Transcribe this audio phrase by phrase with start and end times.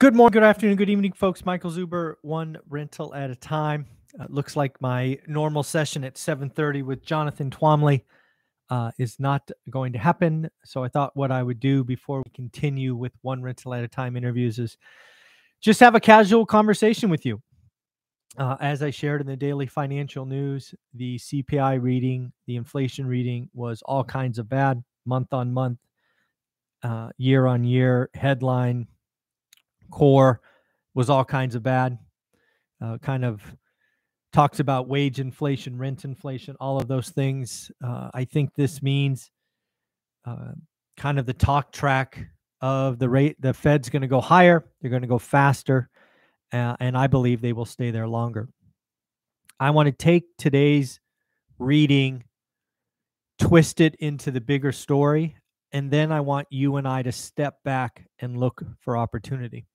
[0.00, 1.44] Good morning, good afternoon, good evening, folks.
[1.44, 3.84] Michael Zuber, one rental at a time.
[4.18, 8.04] Uh, looks like my normal session at 7:30 with Jonathan Twombly
[8.70, 10.48] uh, is not going to happen.
[10.64, 13.88] So I thought what I would do before we continue with one rental at a
[13.88, 14.78] time interviews is
[15.60, 17.42] just have a casual conversation with you.
[18.38, 23.50] Uh, as I shared in the daily financial news, the CPI reading, the inflation reading
[23.52, 25.78] was all kinds of bad, month on month,
[26.82, 28.86] uh, year on year, headline
[29.90, 30.40] core
[30.94, 31.98] was all kinds of bad.
[32.82, 33.42] Uh, kind of
[34.32, 37.70] talks about wage inflation, rent inflation, all of those things.
[37.84, 39.30] Uh, I think this means
[40.24, 40.52] uh,
[40.96, 42.26] kind of the talk track
[42.60, 43.36] of the rate.
[43.40, 44.64] The Fed's going to go higher.
[44.80, 45.88] They're going to go faster,
[46.52, 48.48] uh, and I believe they will stay there longer.
[49.58, 51.00] I want to take today's
[51.58, 52.24] reading,
[53.38, 55.36] twist it into the bigger story,
[55.72, 59.66] and then I want you and I to step back and look for opportunity.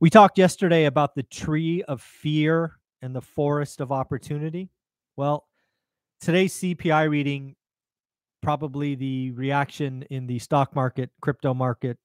[0.00, 4.70] We talked yesterday about the tree of fear and the forest of opportunity.
[5.16, 5.48] Well,
[6.20, 7.56] today's CPI reading,
[8.40, 11.98] probably the reaction in the stock market, crypto market,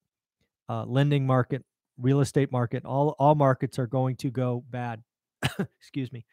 [0.69, 1.63] uh, lending market,
[1.99, 5.03] real estate market, all, all markets are going to go bad.
[5.77, 6.25] Excuse me.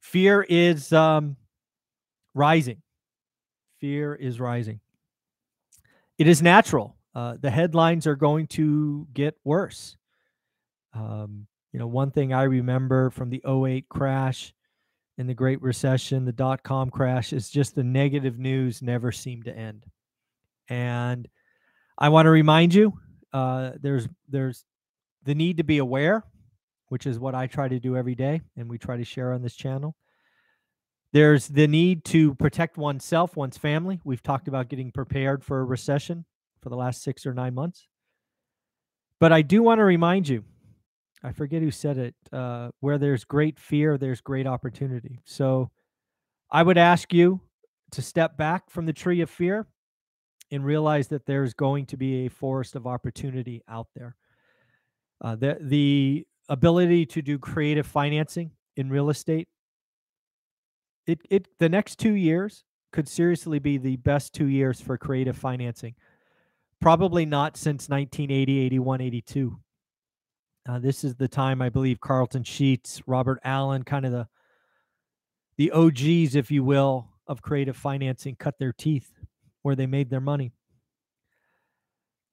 [0.00, 1.38] Fear is um,
[2.34, 2.82] rising.
[3.80, 4.80] Fear is rising.
[6.18, 6.96] It is natural.
[7.14, 9.96] Uh, the headlines are going to get worse.
[10.94, 14.52] Um, you know, one thing I remember from the 08 crash
[15.18, 19.46] and the Great Recession, the dot com crash, is just the negative news never seemed
[19.46, 19.86] to end.
[20.68, 21.28] And
[21.98, 22.92] I want to remind you,
[23.32, 24.64] uh, there's there's
[25.24, 26.24] the need to be aware,
[26.88, 29.42] which is what I try to do every day, and we try to share on
[29.42, 29.94] this channel.
[31.12, 34.00] There's the need to protect oneself, one's family.
[34.04, 36.24] We've talked about getting prepared for a recession
[36.62, 37.86] for the last six or nine months.
[39.20, 40.44] But I do want to remind you
[41.22, 42.14] I forget who said it.
[42.32, 45.20] Uh, where there's great fear, there's great opportunity.
[45.24, 45.70] So
[46.50, 47.40] I would ask you
[47.92, 49.66] to step back from the tree of fear
[50.50, 54.16] and realize that there's going to be a forest of opportunity out there.
[55.20, 59.48] Uh, the the ability to do creative financing in real estate.
[61.06, 65.36] It it the next two years could seriously be the best two years for creative
[65.36, 65.94] financing.
[66.80, 69.58] Probably not since 1980, 81, 82.
[70.68, 74.28] Uh, this is the time I believe Carleton Sheets, Robert Allen, kind of the
[75.58, 79.12] the OGs, if you will, of creative financing, cut their teeth
[79.62, 80.52] where they made their money.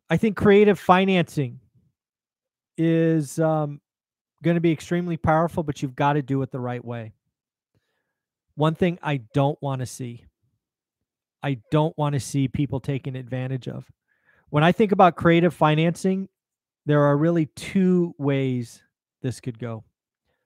[0.09, 1.59] I think creative financing
[2.77, 3.81] is um,
[4.41, 7.13] going to be extremely powerful, but you've got to do it the right way.
[8.55, 10.25] One thing I don't want to see,
[11.43, 13.85] I don't want to see people taken advantage of.
[14.49, 16.29] When I think about creative financing,
[16.89, 18.81] there are really two ways
[19.21, 19.83] this could go.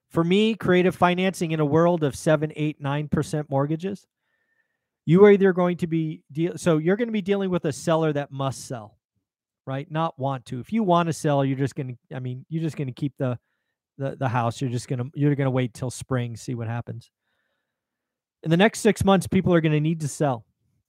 [0.09, 4.05] For me, creative financing in a world of seven, eight, nine percent mortgages,
[5.05, 7.71] you are either going to be deal so you're going to be dealing with a
[7.71, 8.97] seller that must sell,
[9.65, 9.89] right?
[9.89, 10.59] Not want to.
[10.59, 12.15] If you want to sell, you're just going to.
[12.15, 13.39] I mean, you're just going to keep the
[13.97, 14.61] the the house.
[14.61, 17.09] You're just going to you're going to wait till spring, see what happens.
[18.43, 20.45] In the next six months, people are going to need to sell,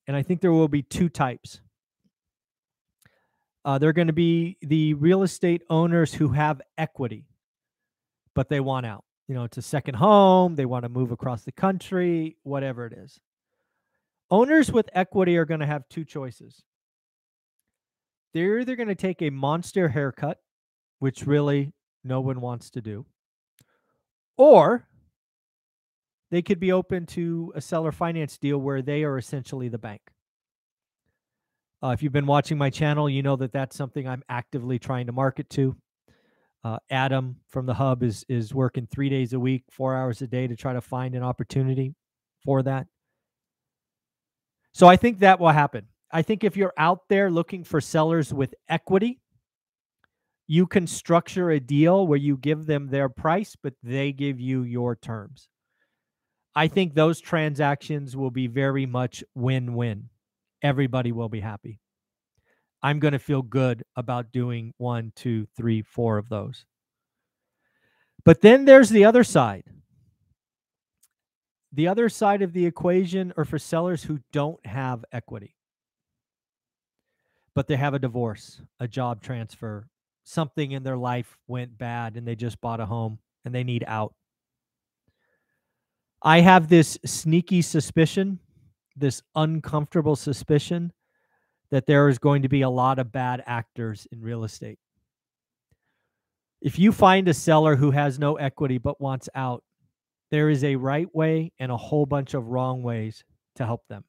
[0.06, 1.60] and I think there will be two types.
[3.64, 7.26] Uh, they're going to be the real estate owners who have equity,
[8.34, 9.04] but they want out.
[9.26, 10.54] You know, it's a second home.
[10.54, 13.18] They want to move across the country, whatever it is.
[14.30, 16.62] Owners with equity are going to have two choices.
[18.34, 20.40] They're either going to take a monster haircut,
[20.98, 23.06] which really no one wants to do,
[24.36, 24.88] or
[26.30, 30.02] they could be open to a seller finance deal where they are essentially the bank.
[31.82, 35.06] Uh, if you've been watching my channel, you know that that's something I'm actively trying
[35.06, 35.76] to market to.
[36.64, 40.26] Uh, Adam from the hub is is working three days a week, four hours a
[40.26, 41.94] day to try to find an opportunity
[42.42, 42.86] for that.
[44.72, 45.88] So I think that will happen.
[46.10, 49.20] I think if you're out there looking for sellers with equity,
[50.46, 54.62] you can structure a deal where you give them their price, but they give you
[54.62, 55.48] your terms.
[56.54, 60.08] I think those transactions will be very much win win
[60.64, 61.78] everybody will be happy.
[62.82, 66.64] I'm going to feel good about doing one, two, three, four of those.
[68.24, 69.64] But then there's the other side.
[71.72, 75.56] The other side of the equation are for sellers who don't have equity,
[77.54, 79.88] but they have a divorce, a job transfer,
[80.22, 83.84] something in their life went bad and they just bought a home and they need
[83.86, 84.14] out.
[86.22, 88.38] I have this sneaky suspicion
[88.96, 90.92] this uncomfortable suspicion
[91.70, 94.78] that there is going to be a lot of bad actors in real estate.
[96.60, 99.64] If you find a seller who has no equity but wants out,
[100.30, 103.24] there is a right way and a whole bunch of wrong ways
[103.56, 104.04] to help them.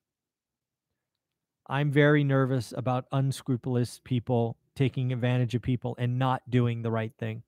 [1.68, 7.14] I'm very nervous about unscrupulous people taking advantage of people and not doing the right
[7.18, 7.44] thing.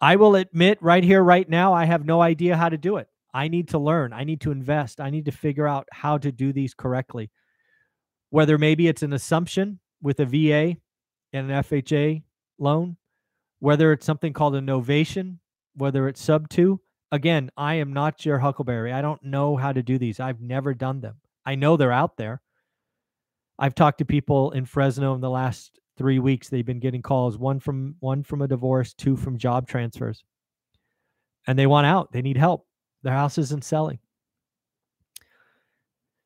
[0.00, 3.08] I will admit right here, right now, I have no idea how to do it.
[3.34, 4.12] I need to learn.
[4.12, 5.00] I need to invest.
[5.00, 7.30] I need to figure out how to do these correctly.
[8.30, 10.76] Whether maybe it's an assumption with a VA
[11.32, 12.22] and an FHA
[12.58, 12.96] loan,
[13.60, 15.38] whether it's something called a novation,
[15.74, 16.80] whether it's sub two.
[17.10, 18.92] Again, I am not your Huckleberry.
[18.92, 20.18] I don't know how to do these.
[20.18, 21.16] I've never done them.
[21.44, 22.40] I know they're out there.
[23.58, 26.48] I've talked to people in Fresno in the last three weeks.
[26.48, 30.24] They've been getting calls, one from one from a divorce, two from job transfers.
[31.46, 32.12] And they want out.
[32.12, 32.66] They need help.
[33.02, 33.98] Their house isn't selling.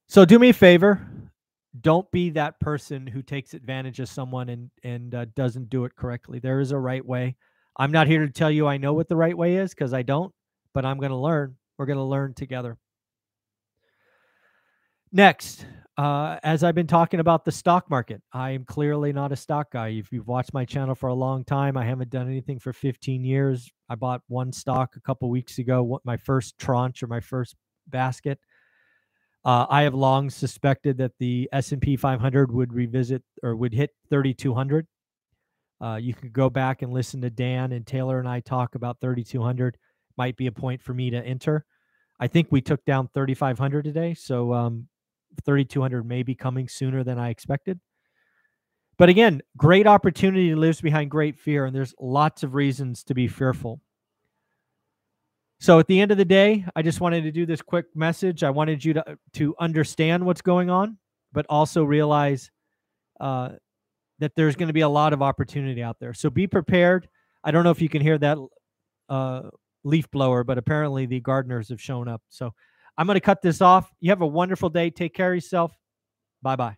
[0.08, 1.06] So do me a favor.
[1.80, 5.94] Don't be that person who takes advantage of someone and and uh, doesn't do it
[5.96, 6.38] correctly.
[6.38, 7.36] There is a right way.
[7.76, 10.02] I'm not here to tell you I know what the right way is because I
[10.02, 10.32] don't,
[10.72, 11.56] but I'm going to learn.
[11.76, 12.78] We're going to learn together.
[15.12, 19.36] Next, uh, as I've been talking about the stock market, I am clearly not a
[19.36, 19.88] stock guy.
[19.88, 23.24] If you've watched my channel for a long time, I haven't done anything for 15
[23.24, 23.70] years.
[23.88, 27.56] I bought one stock a couple weeks ago, my first tranche or my first
[27.86, 28.38] basket.
[29.42, 34.86] Uh, I have long suspected that the S&P 500 would revisit or would hit 3,200.
[35.80, 39.00] Uh, you could go back and listen to Dan and Taylor and I talk about
[39.00, 39.78] 3,200.
[40.18, 41.64] Might be a point for me to enter.
[42.18, 44.88] I think we took down 3,500 today, so um,
[45.44, 47.80] 3,200 may be coming sooner than I expected.
[48.98, 53.28] But again, great opportunity lives behind great fear, and there's lots of reasons to be
[53.28, 53.80] fearful.
[55.58, 58.42] So at the end of the day, I just wanted to do this quick message.
[58.42, 60.98] I wanted you to to understand what's going on,
[61.32, 62.50] but also realize
[63.20, 63.50] uh,
[64.18, 66.14] that there's going to be a lot of opportunity out there.
[66.14, 67.08] So be prepared.
[67.44, 68.38] I don't know if you can hear that
[69.08, 69.42] uh,
[69.84, 72.22] leaf blower, but apparently the gardeners have shown up.
[72.28, 72.52] So
[72.98, 73.92] I'm going to cut this off.
[74.00, 74.90] You have a wonderful day.
[74.90, 75.76] Take care of yourself.
[76.42, 76.76] Bye bye.